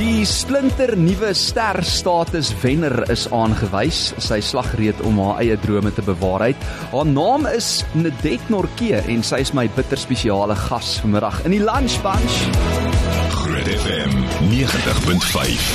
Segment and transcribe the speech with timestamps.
[0.00, 3.98] Die splinter nuwe ster status wenner is aangewys.
[4.16, 6.56] Sy slag reed om haar eie drome te bewaarheid.
[6.88, 11.60] Haar naam is Nedet Norke en sy is my bitter spesiale gas vanmiddag in die
[11.60, 12.38] Lunch Bunch.
[13.42, 14.16] Groot FM
[14.48, 15.68] 90.5.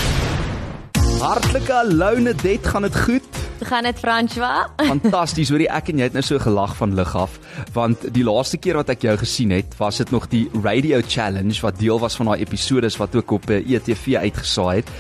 [1.22, 3.35] Hartlike hallo Nedet, gaan dit goed?
[3.66, 4.68] Gaan dit François?
[4.92, 7.40] Fantasties, hoorie ek en jy het nou so gelag van lig af,
[7.74, 11.58] want die laaste keer wat ek jou gesien het, was dit nog die Radio Challenge
[11.66, 14.92] wat deel was van daai episode wat ook op ETV eh, e uitgesaai het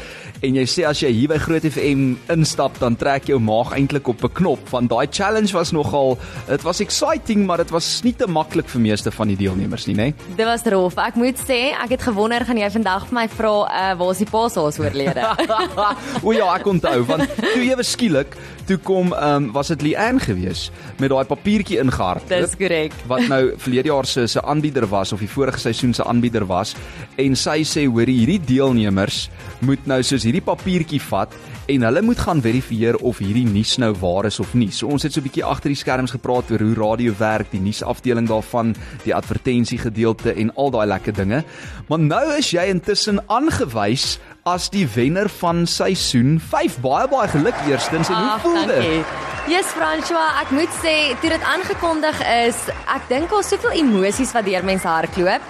[0.45, 4.07] en jy sê as jy hier by Groot FM instap dan trek jou maag eintlik
[4.11, 8.13] op 'n knop want daai challenge was nogal dit was exciting maar dit was nie
[8.13, 10.35] te maklik vir meeste van die deelnemers nie nê nee?
[10.37, 10.97] Dit was rof.
[10.97, 14.17] Ek moet sê ek het gewonder gaan jy vandag vir my vra uh, waar is
[14.17, 15.23] die paashaas oorlede?
[16.25, 18.35] O ja ek onthou want toe ewe skielik
[18.65, 22.27] toe kom um, was dit Leanne gewees met daai papiertjie ingehard.
[22.29, 22.93] Dis korrek.
[23.07, 26.75] wat nou verlede jaar se se aanbieder was of die vorige seisoen se aanbieder was
[27.21, 31.33] en sy sê hoor hierdie deelnemers moet nou soos hierdie papiertjie vat
[31.67, 34.71] en hulle moet gaan verifieer of hierdie nuus nou waar is of nie.
[34.71, 37.59] So ons het so 'n bietjie agter die skerms gepraat oor hoe radio werk, die
[37.59, 41.43] nuusafdeling daarvan, die advertensie gedeelte en al daai lekker dinge.
[41.87, 46.79] Maar nou is jy intussen aangewys as die wenner van seisoen 5.
[46.81, 49.05] Baie baie geluk eerstens en hoe voel dit?
[49.47, 52.57] Yes François, ek moet sê toe dit aangekondig is,
[52.89, 55.41] ek dink daar's soveel emosies wat deur mense hardloop.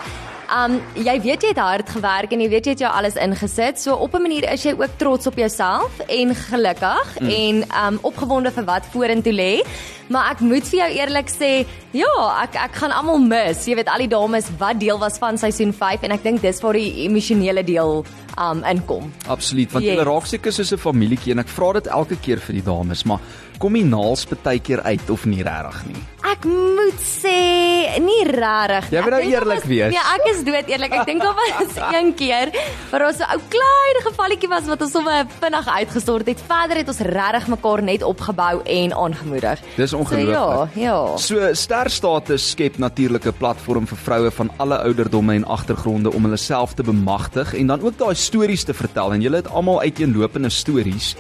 [0.54, 3.80] Um jy weet jy het hard gewerk en jy weet jy het jou alles ingesit.
[3.82, 7.30] So op 'n manier is jy ook trots op jouself en gelukkig mm.
[7.30, 9.64] en um opgewonde vir wat vorentoe lê.
[10.08, 13.66] Maar ek moet vir jou eerlik sê, ja, ek ek gaan almal mis.
[13.66, 16.62] Jy weet al die dames wat deel was van seisoen 5 en ek dink dis
[16.62, 18.06] waar die emosionele deel
[18.38, 19.12] um inkom.
[19.28, 19.96] Absoluut, want yes.
[19.96, 23.06] hulle raak seker soos 'n familietjie en ek vra dit elke keer vir die dames,
[23.06, 23.20] maar
[23.58, 26.04] kom die naals baie keer uit of nie regtig nie?
[26.26, 28.88] Ek moet sê nie regtig.
[28.96, 29.92] Jy moet nou eerlik was, wees.
[29.94, 30.96] Nee, ek is dood eerlik.
[30.98, 32.50] Ek dink daar was een keer
[32.90, 36.42] waar ons so 'n ou klein gevalletjie was wat ons sommer vinnig uitgestort het.
[36.50, 39.62] Verder het ons regtig mekaar net opgebou en aangemoedig.
[39.76, 40.34] Dis ongelooflik.
[40.36, 41.18] So, ja, ja.
[41.18, 46.24] So ster status skep natuurlik 'n platform vir vroue van alle ouderdomme en agtergronde om
[46.24, 49.82] hulle self te bemagtig en dan ook daai stories te vertel en julle het almal
[49.82, 51.16] uiteenlopende stories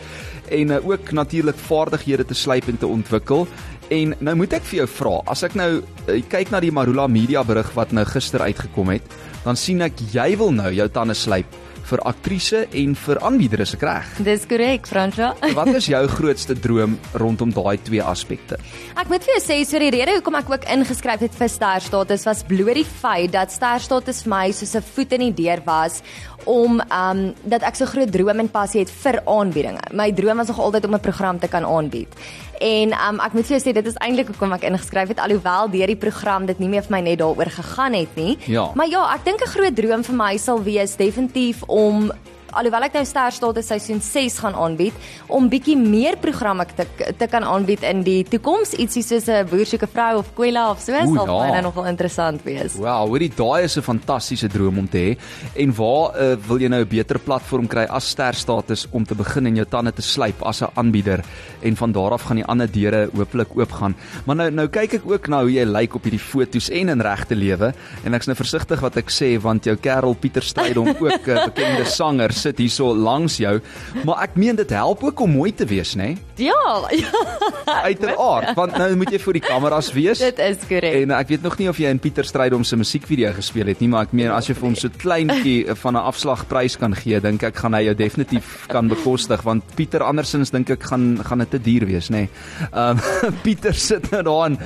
[0.50, 3.48] en uh, ook natuurlik vaardighede te slyp en te ontwikkel.
[3.94, 7.08] En nou moet ek vir jou vra, as ek nou uh, kyk na die Marula
[7.08, 11.18] Media berig wat nou gister uitgekom het, dan sien ek jy wil nou jou tande
[11.18, 14.12] slyp vir aktrise en vir aanbieder is ek reg?
[14.26, 15.34] Dis korrek, Fransja.
[15.60, 18.60] Wat is jou grootste droom rondom daai twee aspekte?
[18.96, 21.84] Ek moet vir jou sê, so die rede hoekom ek ook ingeskryf het vir Ster
[21.86, 25.36] Status was bloot die feit dat Ster Status vir my soos 'n voet in die
[25.44, 26.02] deur was
[26.46, 29.82] om ehm um, dat ek so groot droom en passie het vir aanbiedinge.
[29.94, 32.14] My droom was nog altyd om 'n program te kan aanbied.
[32.60, 35.70] En um, ek moet vir jou sê dit is eintlik hoekom ek ingeskryf het alhoewel
[35.70, 38.38] deur die program dit nie meer vir my net daaroor gegaan het nie.
[38.46, 38.72] Ja.
[38.76, 42.12] Maar ja, ek dink 'n groot droom vir my sal wees definitief om
[42.56, 44.94] alhoewel ek nou Ster Status seisoen 6 gaan aanbied
[45.28, 46.86] om bietjie meer programme te
[47.20, 50.92] te kan aanbied in die toekoms ietsie soos 'n boersoeke vrou of Kwela of so
[50.92, 51.38] sal ja.
[51.40, 52.76] my nou nogal interessant wees.
[52.76, 55.18] Wow, hoorie daai is 'n fantastiese droom om te hê.
[55.56, 59.16] En waar uh, wil jy nou 'n beter platform kry as Ster Status om te
[59.16, 61.24] begin en jou tande te slyp as 'n aanbieder
[61.62, 63.96] en van daar af gaan die ander deure hopelik oopgaan.
[64.26, 67.02] Maar nou nou kyk ek ook na hoe jy lyk op hierdie foto's en in
[67.02, 67.74] regte lewe
[68.04, 71.46] en ek's nou versigtig wat ek sê want jou kerel Pieter Strydom ook 'n uh,
[71.46, 73.58] bekende sanger sit hierso langs jou,
[74.06, 76.14] maar ek meen dit help ook om mooi te wees, nê?
[76.14, 76.22] Nee?
[76.48, 76.84] Ja.
[77.90, 80.22] Uiteraard, want nou moet jy voor die kameras wees.
[80.24, 80.98] Dit is korrek.
[81.04, 83.90] En ek weet nog nie of jy in Pieter Strydom se musiekvideo gespeel het nie,
[83.92, 87.44] maar ek meen as jy vir hom so kleintjie van 'n afslagprys kan gee, dink
[87.44, 91.52] ek gaan hy jou definitief kan bekostig want Pieter andersins dink ek gaan gaan dit
[91.52, 92.26] te duur wees, nê?
[92.26, 92.30] Nee.
[92.72, 94.60] Ehm um, Pieter sit nou daarin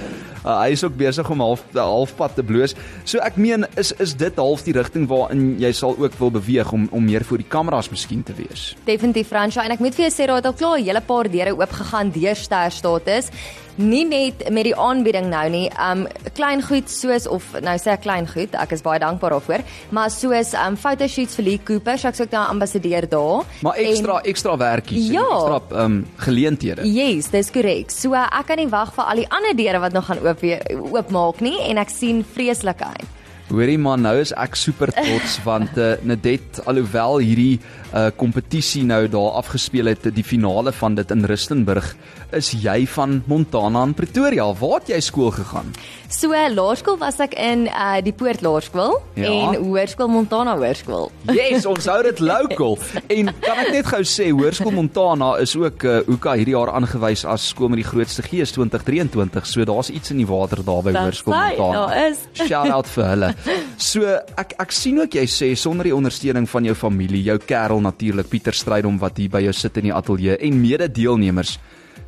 [0.45, 2.75] Uh, hy is ook besig om half halfpad te bloos.
[3.03, 6.71] So ek meen is is dit half die rigting waarin jy sal ook wil beweeg
[6.71, 8.75] om om meer voor die kameras miskien te wees.
[8.85, 11.55] Definitief Fransja en ek moet vir jou sê het al klaar 'n hele paar deure
[11.55, 13.31] oop gegaan deur ster status
[13.79, 15.65] nie net met die aanbieding nou nie.
[15.79, 16.05] Um
[16.37, 19.63] klein goed soos of nou sê ek klein goed, ek is baie dankbaar daarvoor,
[19.95, 23.45] maar soos um fotoshoots vir Lee Cooper, so ek's ook nou ambassadeur daar.
[23.65, 26.87] Maar ekstra en, ekstra werkies, ja, ekstra um geleenthede.
[26.89, 27.93] Yes, dis korrek.
[27.95, 30.43] So ek kan nie wag vir al die ander deure wat nog gaan oop
[30.89, 33.07] oopmaak nie en ek sien vreeslik uit.
[33.49, 37.57] Hoorie man, nou is ek super trots want uh, Nadet alhoewel hierdie
[37.89, 41.95] uh kompetisie nou daar afgespeel het, die finale van dit in Rustenburg,
[42.35, 44.45] is jy van Montana in Pretoria.
[44.53, 45.71] Waar het jy skool gegaan?
[46.09, 49.29] So laerskool was ek in uh die Poort Laerskool ja.
[49.29, 51.11] en Hoërskool Montana Hoërskool.
[51.29, 52.77] Yes, ons hou dit local.
[53.17, 57.25] en kan ek net gou sê Hoërskool Montana is ook uh Hoeka hierdie jaar aangewys
[57.29, 59.49] as skool met die grootste gees 2023.
[59.49, 61.85] So daar's iets in die water daar by Hoërskool Montana.
[61.85, 62.25] Daar is.
[62.49, 63.33] Shout out vir hulle.
[63.77, 67.85] So ek ek sien ook jy sê sonder die ondersteuning van jou familie, jou kerel
[67.85, 71.57] natuurlik Pieter Strydom wat hier by jou sit in die ateljee en mede-deelnemers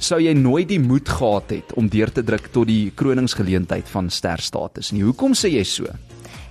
[0.02, 4.10] sou jy nooit die moed gehad het om deur te druk tot die kroningsgeleentheid van
[4.10, 5.06] sterstatus nie.
[5.06, 5.92] Hoekom sê jy so?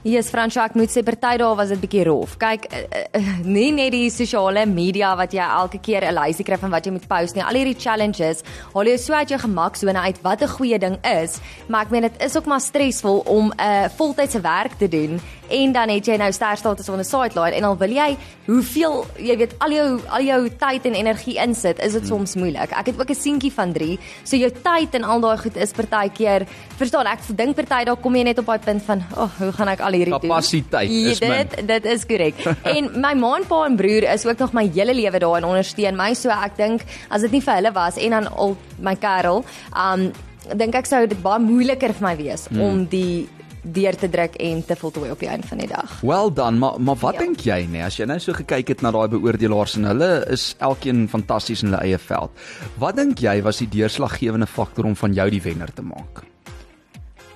[0.00, 2.38] Yes, Fransjo, ek moet sê party dae was dit bietjie rof.
[2.41, 6.56] Kyk, uh, uh, nie net die sosiale media wat jy elke keer 'n lysie kry
[6.56, 7.44] van wat jy moet post nie.
[7.44, 8.41] Al hierdie challenges
[8.73, 11.37] haal jou so uit jou gemaksone uit wat 'n goeie ding is,
[11.69, 15.20] maar ek meen dit is ook maar stresvol om 'n uh, voltydse werk te doen
[15.50, 18.17] en dan het jy nou sterstatus on the sideline en al wil jy
[18.47, 22.73] hoeveel jy weet al jou al jou tyd en energie insit, is dit soms moeilik.
[22.73, 25.73] Ek het ook 'n seentjie van 3, so jou tyd en al daai goed is
[25.73, 26.47] partykeer,
[26.79, 29.52] verstaan ek, dink party dae kom jy net op daai punt van, "Ag, oh, hoe
[29.52, 30.28] gaan ek al hierdie doen.
[30.28, 31.66] Kapasiteit is dit, min.
[31.66, 32.40] Dit is korrek.
[32.75, 35.48] en my ma en pa en broer is ook nog my hele lewe daar en
[35.50, 38.96] ondersteun my so ek dink as dit nie vir hulle was en dan al my
[39.00, 39.44] kerel,
[39.76, 40.10] um
[40.56, 42.64] dink ek sou dit baie moeiliker vir my wees hmm.
[42.64, 43.28] om die
[43.62, 45.98] deur te druk en te voltooi op die einde van die dag.
[46.06, 47.26] Well done, maar maar wat ja.
[47.26, 50.54] dink jy nê as jy nou so gekyk het na daai beoordelaars en hulle is
[50.58, 52.32] elkeen fantasties in hulle eie veld.
[52.81, 56.25] Wat dink jy was die deurslaggewende faktor om van jou die wenner te maak?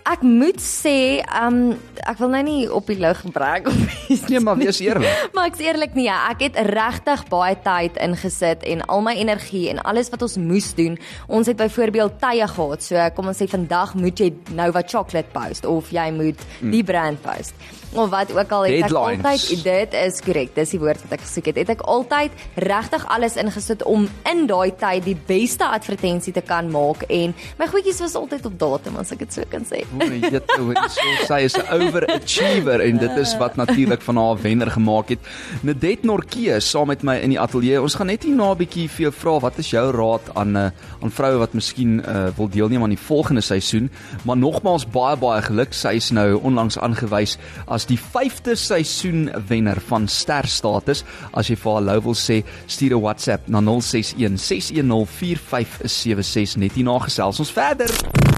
[0.04, 1.72] Ek moet sê, um
[2.04, 3.76] ek wil nou nie op die lug brag of
[4.12, 5.22] iets nie, maar wees eerlik.
[5.34, 9.80] maar ek's eerlik nie, ek het regtig baie tyd ingesit en al my energie en
[9.80, 10.98] alles wat ons moes doen.
[11.32, 12.84] Ons het byvoorbeeld tye gehad.
[12.84, 16.76] So kom ons sê vandag moet jy nou wat chocolate post of jy moet mm.
[16.76, 17.56] die brand post
[17.94, 19.18] of wat ook al het Deadlines.
[19.18, 22.44] ek altyd dit is korrek dis die woord wat ek gesoek het het ek altyd
[22.66, 27.68] regtig alles ingesit om in daai tyd die beste advertensie te kan maak en my
[27.70, 30.78] goedjies was altyd op datum as ek dit so kan sê o nee dit hoor
[30.88, 35.18] so sy is 'n overachiever en dit is wat natuurlik van haar wenner gemaak het.
[35.62, 38.88] Nedet Norkie saam met my in die ateljee ons gaan net hier na 'n bietjie
[38.88, 40.70] vir jou vra wat is jou raad aan uh,
[41.02, 43.90] aan vroue wat miskien uh, wil deelneem aan die volgende seisoen?
[44.24, 45.74] Maar nogmaals baie baie geluk.
[45.74, 51.04] Sy is nou onlangs aangewys as die 5de seisoen wenner van Ster Status.
[51.32, 56.72] As jy vir haar lou wil sê, stuur 'n WhatsApp na 061 610 4576 net
[56.72, 58.33] hierna gesels ons verder.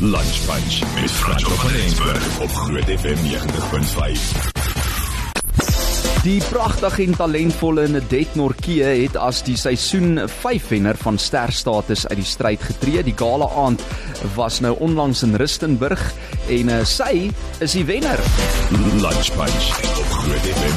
[0.00, 3.22] Lunch Punch met Franco van Rensburg op Groot FM 90.5.
[6.22, 12.18] Die pragtige en talentvolle Nedet Norkie het as die seisoen 5 wenner van Sterstatus uit
[12.20, 13.00] die stryd getree.
[13.06, 13.80] Die gala aand
[14.34, 16.02] was nou onlangs in Rustenburg
[16.52, 17.32] en uh, sy
[17.64, 18.20] is die wenner.
[19.00, 20.76] Lunch Punch op Groot FM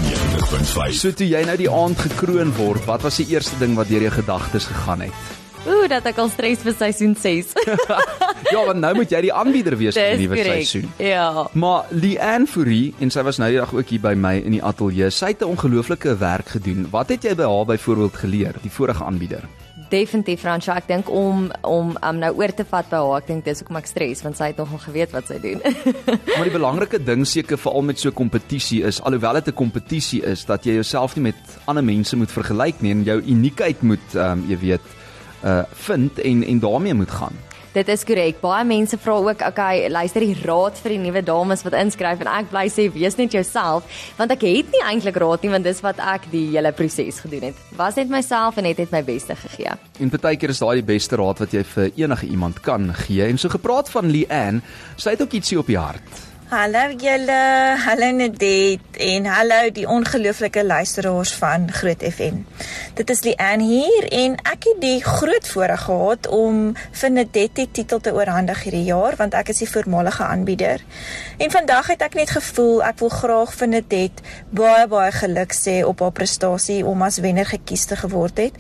[0.88, 0.96] 90.5.
[0.96, 4.08] So toe jy nou die aand gekroon word, wat was die eerste ding wat deur
[4.08, 5.36] jou gedagtes gegaan het?
[5.68, 7.52] Ooh, dat ek al stres vir seisoen 6.
[8.52, 10.90] ja, want nou moet jy die aanbieder wees vir die nuwe seisoen.
[10.98, 11.48] Ja.
[11.54, 14.64] Maar Leanne Fourie en sy was nou die dag ook hier by my in die
[14.64, 15.10] ateljee.
[15.12, 16.88] Sy het 'n ongelooflike werk gedoen.
[16.92, 19.48] Wat het jy by haar byvoorbeeld geleer, die vorige aanbieder?
[19.90, 23.46] Definitief Fransja, ek dink om om um, nou oor te vat by haar, ek dink
[23.46, 25.64] dis hoekom ek stres want sy het nogal geweet wat sy doen.
[26.36, 30.22] maar die belangrike ding seker veral met so 'n kompetisie is alhoewel dit 'n kompetisie
[30.24, 34.08] is dat jy jouself nie met ander mense moet vergelyk nie en jou uniekheid moet
[34.14, 34.86] ehm um, jy weet
[35.44, 37.49] uh vind en en daarmee moet gaan.
[37.70, 38.40] Dit is korrek.
[38.42, 42.30] Baie mense vra ook, okay, luister die raad vir die nuwe dames wat inskryf en
[42.32, 43.86] ek bly sê wees net jouself
[44.18, 47.52] want ek het nie eintlik raad nie want dis wat ek die hele proses gedoen
[47.52, 47.60] het.
[47.78, 49.76] Was net myself en het net my beste gegee.
[50.02, 53.30] En partykeer is daai die beste raad wat jy vir enige iemand kan gee.
[53.30, 54.64] En so gepraat van Leanne,
[54.98, 56.26] sy het ook ietsie op die hart.
[56.50, 62.40] Hallo julle, hallo Nedet en hallo die ongelooflike luisteraars van Groot FM.
[62.98, 67.68] Dit is Lian hier en ek het die groot voorreg gehad om vir Nedet die
[67.70, 70.82] titel te oorhandig hierdie jaar want ek is die voormalige aanbieder.
[71.38, 75.78] En vandag het ek net gevoel ek wil graag vir Nedet baie baie geluk sê
[75.86, 78.58] op haar prestasie om as wenner gekies te geword het.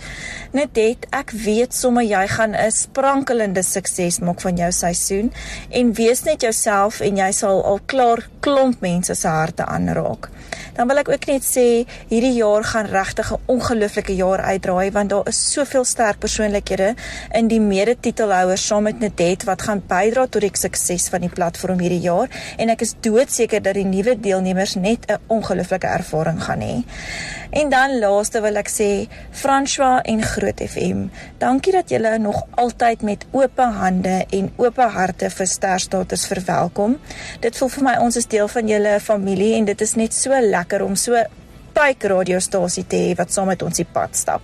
[0.53, 5.33] Nedet, ek weet sommer jy gaan 'n sprankelende sukses maak van jou seisoen
[5.73, 10.29] en wees net jouself en jy sal al klaar klomp mense se harte aanraak.
[10.75, 11.65] Dan wil ek ook net sê
[12.07, 16.95] hierdie jaar gaan regtig 'n ongelooflike jaar uitdraai want daar is soveel sterk persoonlikhede
[17.31, 21.79] in die mede-titelhouers saam met Nedet wat gaan bydra tot die sukses van die platform
[21.79, 26.61] hierdie jaar en ek is doodseker dat die nuwe deelnemers net 'n ongelooflike ervaring gaan
[26.61, 26.83] hê.
[27.49, 31.07] En dan laaste wil ek sê François en Groot FM.
[31.37, 36.99] Dankie dat julle nog altyd met oop hande en oop harte vir sterstatus verwelkom.
[37.39, 40.39] Dit voel vir my ons is deel van julle familie en dit is net so
[40.41, 41.19] lekker om so
[41.73, 44.41] pyk radiostasie te hê wat saam met ons die pad stap.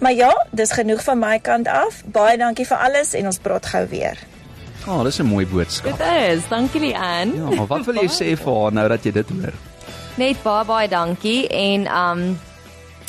[0.00, 2.02] Maar ja, dis genoeg van my kant af.
[2.04, 4.18] Baie dankie vir alles en ons praat gou weer.
[4.86, 5.98] Ah, oh, dis 'n mooi boodskap.
[5.98, 6.48] Dit is.
[6.48, 7.34] Dankie Lian.
[7.36, 9.52] Ja, maar wat wil jy sê vir haar nou dat jy dit hoor?
[10.16, 12.40] Net baie baie dankie en um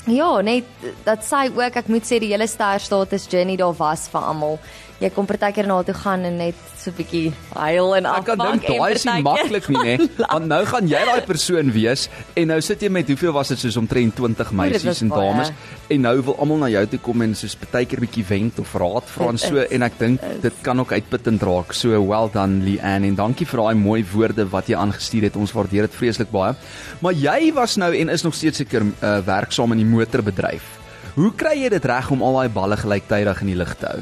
[0.08, 0.66] ja, net
[1.06, 4.60] dat sy ook ek moet sê die hele ster status journey daar was vir almal.
[5.02, 8.38] jy kom partykeer na toe gaan en net so 'n bietjie huil en Ek kan
[8.38, 9.96] dink daai is nie maklik nie, nê?
[9.98, 13.48] gaan Want nou gaan jy daai persoon wees en nou sit jy met hoeveel was
[13.50, 15.26] dit soos omtrent 20 dit meisies en baie.
[15.26, 15.52] dames
[15.90, 19.04] en nou wil almal na jou toe kom en soos partykeer bietjie wenk of raad
[19.10, 21.74] vra en so en ek dink dit kan ook uitputtend raak.
[21.74, 25.36] So well done Leanne en dankie vir daai mooi woorde wat jy aangestuur het.
[25.36, 26.54] Ons waardeer dit vreeslik baie.
[27.02, 30.64] Maar jy was nou en is nog steeds seker uh, werksaam in die motorbedryf.
[31.16, 34.02] Hoe kry jy dit reg om al daai balle gelyktydig in die lug te hou?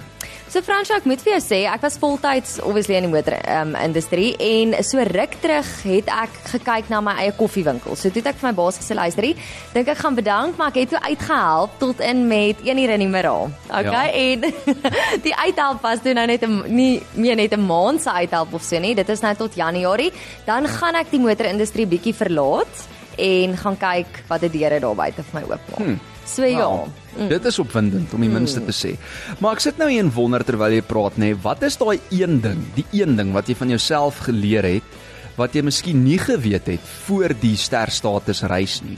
[0.49, 3.75] So Fransjo, ek moet vir jou sê, ek was voltyds obviously in die motor um,
[3.77, 7.93] industrie en so ruk terug het ek gekyk na my eie koffiewinkel.
[7.95, 9.35] So toe het ek vir my baas gesê, luisterie,
[9.75, 13.03] dink ek gaan bedank, maar ek het toe uitgehelp tot in met 1 uur in
[13.05, 13.53] die middag.
[13.69, 14.09] Okay, Ja.
[14.09, 14.41] en
[15.27, 18.63] die uithelp was toe nou net 'n nie meer net 'n maand se uithelp of
[18.63, 18.95] so nie.
[18.95, 20.11] Dit is nou tot Januarie.
[20.45, 22.73] Dan gaan ek die motorindustrie bietjie verlaat
[23.19, 25.83] en gaan kyk wat die deure daar buite vir my oopmaak.
[25.83, 25.99] Hmm.
[26.29, 26.67] So ja.
[26.67, 27.29] Wow.
[27.29, 28.93] Dit is opwindend om die minste te sê.
[29.41, 32.37] Maar ek sit nou hier en wonder terwyl jy praat nê, wat is daai een
[32.43, 34.97] ding, die een ding wat jy van jouself geleer het
[35.39, 38.97] wat jy miskien nie geweet het voor die sterstatus reis nie?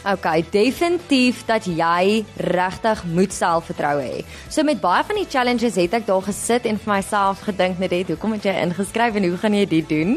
[0.00, 4.22] Okay, definitief dat jy regtig moet selfvertroue hê.
[4.48, 8.08] So met baie van die challenges het ek daar gesit en vir myself gedink net
[8.08, 10.16] hoekom het jy ingeskryf en hoe gaan jy dit doen?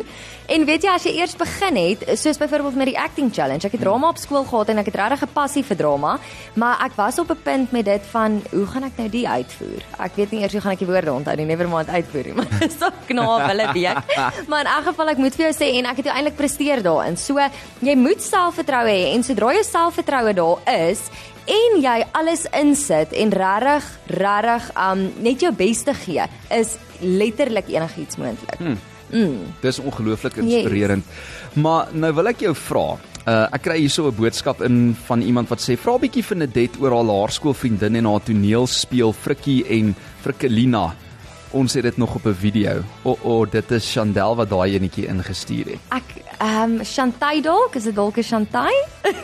[0.52, 3.78] En weet jy as jy eers begin het, soos byvoorbeeld met die acting challenge, ek
[3.78, 6.18] het drama op skool gehad en ek het regtig 'n passie vir drama,
[6.60, 9.82] maar ek was op 'n punt met dit van hoe gaan ek nou die uitvoer?
[10.00, 12.34] Ek weet nie eers hoe gaan ek die woorde onthou nie, never mind uitvoer nie,
[12.38, 14.04] maar dis so knaap hulle week.
[14.50, 17.18] Maar in elk geval ek moet vir jou sê en ek het uiteindelik presteer daarin.
[17.18, 17.40] So
[17.80, 20.58] jy moet selfvertroue hê en sodra jy selfvertroue daar
[20.90, 21.10] is
[21.46, 27.68] en jy alles insit en regtig regtig um net jou bes te gee, is letterlik
[27.68, 28.58] enigiets moontlik.
[28.60, 28.93] Hmm.
[29.62, 31.06] Dis ongelooflik inspirerend.
[31.06, 31.64] Yes.
[31.64, 32.86] Maar nou wil ek jou vra.
[33.24, 36.76] Uh, ek kry hierso 'n boodskap in van iemand wat sê vra bietjie vir Nedet
[36.82, 40.94] oor haar laerskoolvriendin en haar toneelspeel Frikkie en Frikkelina.
[41.54, 42.84] Ons het dit nog op 'n video.
[43.04, 45.80] O, oh, oh, dit is Chandel wat daai enetjie ingestuur het.
[45.90, 48.74] Ek ehm um, Shantai dalk, is dit dalk 'n Shantai?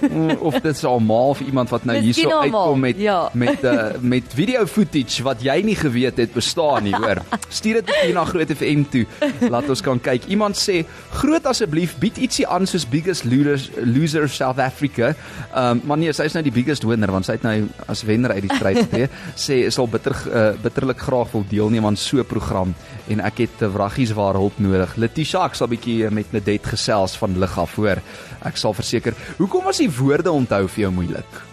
[0.01, 3.29] Mm, of dit is ma of iemand wat nou hierso uitkom met ja.
[3.33, 7.21] met uh, met video footage wat jy nie geweet het bestaan nie, hoor.
[7.49, 9.05] Stuur dit hier na Groot FM toe.
[9.49, 10.25] Laat ons kan kyk.
[10.27, 15.15] Iemand sê, "Groot asseblief, bied ietsie aan soos Biggest Losers Loser South Africa."
[15.53, 18.03] Ehm um, maar nee, sy is nou die biggest winner want sy het nou as
[18.03, 19.09] wenner uit die stryd getree.
[19.47, 22.75] sê is al bitter uh, bitterlik graag wil deelneem aan so 'n program
[23.09, 24.95] en ek het 'n wraggies waar hulp nodig.
[24.95, 28.01] Letitia, ek sal bietjie met Nedet gesels van lig af voor.
[28.45, 29.13] Ek sal verseker.
[29.37, 31.47] Hoekom was die woorde onthou vir jou moeilik?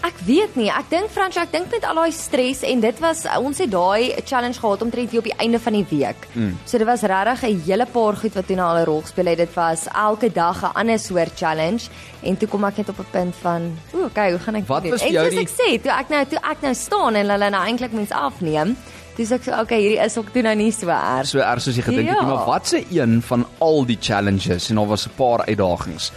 [0.00, 0.68] Ek weet nie.
[0.70, 4.14] Ek dink Fransjo, ek dink met al daai stres en dit was ons het daai
[4.24, 6.28] challenge gehad omtrent hier op die einde van die week.
[6.34, 6.52] Mm.
[6.64, 9.26] So dit was regtig 'n hele paar goed wat toe nou al 'n rol gespeel
[9.26, 9.38] het.
[9.38, 11.90] Dit was elke dag 'n ander soort challenge
[12.22, 14.82] en toe kom ek net op 'n punt van, o, okay, hoe gaan ek Wat
[14.82, 15.00] dit doen?
[15.00, 17.64] En soos die- ek sê, toe ek nou toe ek nou staan en hulle nou
[17.66, 18.76] eintlik mens afneem,
[19.18, 21.26] dis ek so, okay, hierdie is ook toe nou nie so erg.
[21.28, 22.26] So erg soos jy gedink het, Ja.
[22.26, 26.12] maar wat se een van al die challenges en daar was 'n paar uitdagings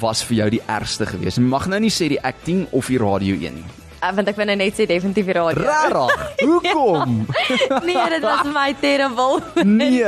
[0.00, 1.36] was vir jou die ergste geweest?
[1.38, 3.64] Jy mag nou nie sê die acting of die radio een nie.
[4.06, 5.64] Uh, want ek wil nou net sê definitief die radio.
[5.66, 6.22] Rarig.
[6.42, 7.14] Hoekom?
[7.88, 9.40] nee, dit was my terrible.
[9.66, 10.04] Nee.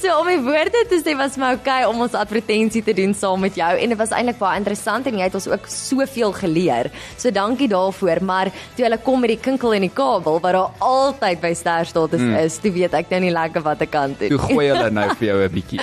[0.00, 3.40] So om die woorde te sê was my okay om ons advertensie te doen saam
[3.44, 6.90] met jou en dit was eintlik baie interessant en jy het ons ook soveel geleer.
[7.16, 10.84] So dankie daarvoor, maar toe hulle kom met die kinkel en die kabel wat daar
[10.84, 12.36] altyd by sterstatus mm.
[12.44, 14.34] is, toe weet ek nou nie lekker wat ek kan doen.
[14.34, 15.80] Toe gooi hulle nou vir jou 'n bietjie.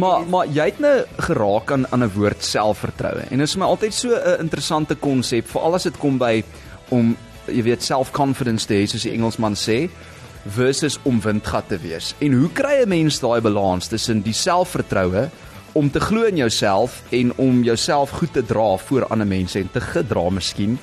[0.00, 0.96] Maar maar jy het nou
[1.30, 3.28] geraak aan aan 'n woord selfvertroue.
[3.30, 6.42] En dit is my altyd so 'n interessante konsep, veral as dit kom by
[6.88, 7.16] om
[7.48, 9.88] jy weet self-confidence te hê soos die Engelsman sê
[10.54, 12.14] versus om windgat te wees.
[12.24, 15.28] En hoe kry 'n mens daai balans tussen die selfvertroue
[15.72, 19.70] om te glo in jouself en om jouself goed te dra voor ander mense en
[19.72, 20.78] te gedra miskien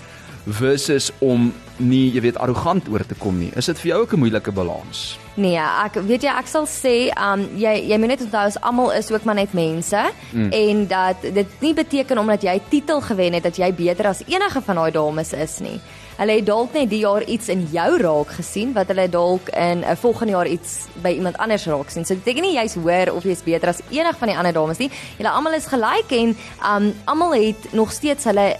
[0.45, 3.51] versus om nie jy weet arrogant oor te kom nie.
[3.55, 5.17] Is dit vir jou ook 'n moeilike balans?
[5.35, 8.91] Nee, ek weet jy ek sal sê, um jy jy moet net onthou as almal
[8.91, 10.51] is ook maar net mense mm.
[10.51, 14.61] en dat dit nie beteken omdat jy titel gewen het dat jy beter as enige
[14.61, 15.79] van daai dames is nie.
[16.15, 19.79] Hulle het dalk net die jaar iets in jou raak gesien wat hulle dalk in
[19.79, 22.05] 'n uh, volgende jaar iets by iemand anders raak sien.
[22.05, 24.77] So dit beteken nie jy's hoër of jy's beter as enige van die ander dames
[24.77, 24.91] nie.
[25.17, 28.55] Julle almal is gelyk en um almal het nog steeds hulle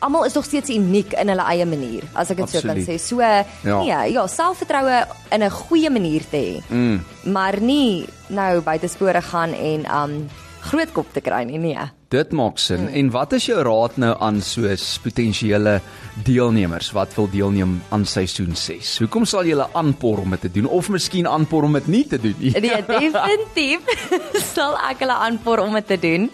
[0.00, 2.98] almal is nog steeds uniek in hulle eie manier as ek dit so kan sê.
[3.00, 3.78] So ja, Ja.
[3.82, 6.62] nee, ja, selfvertroue in 'n goeie manier te hê.
[6.68, 7.00] Mm.
[7.32, 10.28] Maar nie nou buitespore gaan en um
[10.64, 11.84] groot kop te kry nie, nee.
[12.14, 12.86] Dit maak sin.
[12.94, 15.78] En wat is jou raad nou aan soos potensiële
[16.26, 18.98] deelnemers wat wil deelneem aan seisoen 6?
[19.02, 22.04] Hoekom sal jy hulle aanpor om dit te doen of miskien aanpor om dit nie
[22.08, 22.52] te doen nie?
[22.54, 24.12] Nee, definitief
[24.54, 26.28] sal ek hulle aanpoor om dit te doen.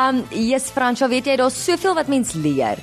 [0.00, 2.82] Um yes Fransjo, weet jy daar's soveel wat mens leer.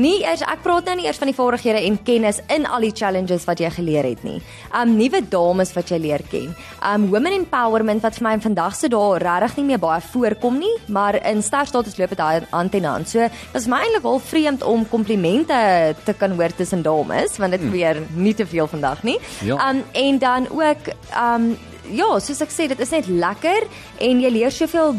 [0.00, 2.94] Nie eers ek praat nou nie eers van die vaardighede en kennis in al die
[2.96, 4.38] challenges wat jy geleer het nie.
[4.78, 6.54] Um nuwe dames wat jy leer ken.
[6.88, 10.56] Um women empowerment wat vir my in vandag se dae regtig nie meer baie voorkom
[10.62, 13.08] nie, maar in sterstatus loop dit hand in hand.
[13.08, 15.60] So dit is my eintlik al vreemd om komplimente
[16.06, 19.18] te kan hoor tussen dames, want dit gebeur nie te veel vandag nie.
[19.44, 19.60] Ja.
[19.68, 21.52] Um en dan ook um
[21.92, 23.64] Ja, soos ek sê, dit is net lekker
[24.06, 24.94] en jy leer soveel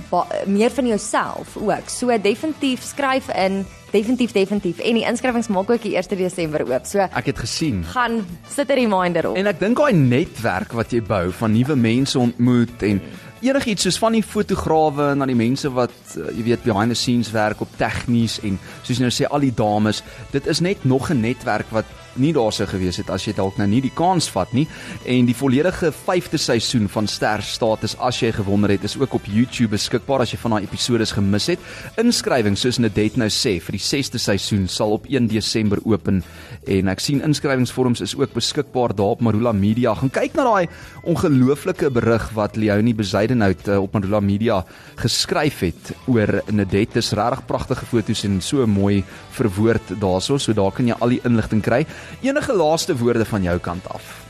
[0.45, 1.87] meer van jouself ook.
[1.89, 6.85] So definitief skryf in, definitief definitief en die inskrywings maak ook die 1 Desember oop.
[6.89, 7.83] So Ek het gesien.
[7.93, 9.35] gaan sit 'n reminder op.
[9.35, 13.01] En ek dink daai netwerk wat jy bou van nuwe mense ontmoet en
[13.41, 17.31] enigiets soos van die fotograwe na die mense wat uh, jy weet behind the scenes
[17.31, 21.09] werk op tegnies en soos jy nou sê al die dames, dit is net nog
[21.11, 21.85] 'n netwerk wat
[22.15, 24.65] nie daar sou gewees het as jy dalk nou nie die kans vat nie.
[25.09, 29.27] En die volledige 5de seisoen van Ster Status as jy gewonder het is ook op
[29.29, 31.63] YouTube beskikbaar as jy van daai episodes gemis het.
[32.01, 36.21] Inskrywings soos Nadet nou sê vir die 6de seisoen sal op 1 Desember open
[36.69, 39.95] en ek sien inskrywingsvorms is ook beskikbaar daar op Marula Media.
[39.97, 40.67] Gaan kyk na daai
[41.09, 44.61] ongelooflike berig wat Leonie Bezuidenhout uh, op Marula Media
[45.01, 46.93] geskryf het oor Nadet.
[46.93, 49.03] Dis regtig pragtige foto's en so mooi
[49.33, 51.83] verwoord daarso, so daar kan jy al die inligting kry.
[52.21, 54.21] Enige laaste woorde van jou kant af?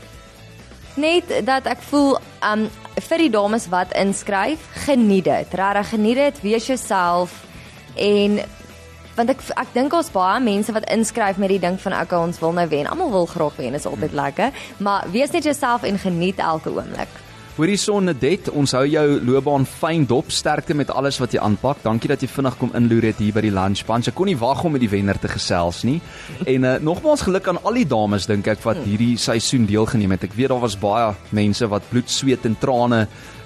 [0.94, 2.68] Net dat ek voel um
[3.08, 5.54] vir die dames wat inskryf, geniet dit.
[5.58, 7.42] Regtig geniet dit, wees jouself
[7.98, 8.38] en
[9.14, 12.40] want ek ek dink ons baie mense wat inskryf met die ding van okay, ons
[12.42, 12.88] wil nou wen.
[12.90, 17.23] Almal wil graag wen, is altyd lekker, maar wees net jouself en geniet elke oomblik.
[17.54, 20.32] Hoorie son Nadet, ons hou jou loopbaan fyn dop.
[20.34, 21.84] Sterkte met alles wat jy aanpak.
[21.84, 24.08] Dankie dat jy vinnig kom inloer het hier by die lunch bunch.
[24.10, 26.00] Ek kon nie wag om met die wenner te gesels nie.
[26.50, 30.26] En uh, nogmaals geluk aan al die dames dink ek wat hierdie seisoen deelgeneem het.
[30.26, 33.04] Ek weet daar was baie mense wat bloed, sweet en trane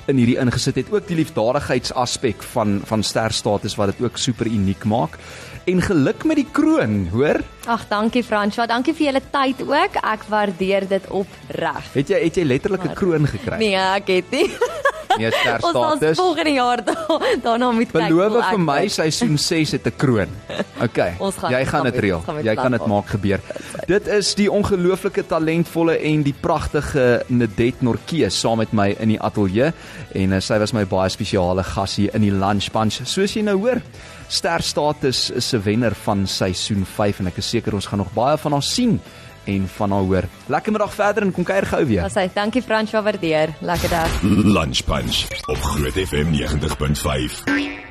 [0.08, 0.88] in hierdie ingesit het.
[0.88, 5.20] Ook die liefdadigheidsaspek van van sterstatus wat dit ook super uniek maak.
[5.68, 7.42] En geluk met die kroon, hoor?
[7.68, 9.98] Ag, dankie Franswa, dankie vir julle tyd ook.
[10.00, 11.90] Ek waardeer dit opreg.
[11.92, 13.58] Het jy het jy letterlik 'n kroon gekry?
[13.60, 14.48] Nee, ek het nie.
[15.18, 16.16] Nee, ster Ons status.
[16.18, 16.94] volgende jaar da,
[17.42, 18.08] daarna moet kyk.
[18.08, 20.28] Beloof vir my seisoen 6 het 'n kroon.
[20.80, 21.16] Okay.
[21.18, 22.22] Ons gaan- jy ons gaan dit reël.
[22.28, 23.06] ons Jy kan dit maak.
[23.10, 23.40] gebeur.
[23.86, 29.18] Dit is die ongelooflike talentvolle en die pragtige Nadet Norkees saam met my in die
[29.20, 29.72] ateljee
[30.14, 33.00] en uh, sy was my baie spesiale gas hier in die lunch bunch.
[33.04, 33.82] Soos jy nou hoor,
[34.28, 38.12] Ster Status is 'n wenner van seisoen 5 en ek is seker ons gaan nog
[38.14, 39.00] baie van haar sien
[39.48, 40.28] en van haar hoor.
[40.46, 42.04] Lekker middag verder en kom kuier gou weer.
[42.04, 43.54] As hy, dankie Franswa, waardeer.
[43.60, 44.22] Lekker dag.
[44.22, 47.87] Lunch Punch op Groot FM 90.5.